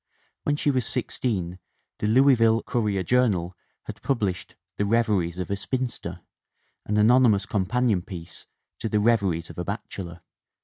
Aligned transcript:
When 0.45 0.55
she 0.55 0.71
was 0.71 0.87
sixteen 0.87 1.59
the 1.99 2.07
Louisville 2.07 2.63
Courier 2.63 3.03
Journal 3.03 3.55
had 3.83 4.01
published 4.01 4.55
The 4.77 4.85
Rev 4.87 5.09
eries 5.09 5.37
of 5.37 5.51
a 5.51 5.55
Spinster, 5.55 6.21
an 6.87 6.97
anonymous 6.97 7.45
companion 7.45 8.01
piece 8.01 8.47
to 8.79 8.89
The 8.89 8.99
Reveries 8.99 9.51
of 9.51 9.59
a 9.59 9.63
Bachelor. 9.63 10.21